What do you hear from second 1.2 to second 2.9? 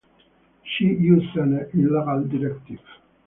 an illegal directive.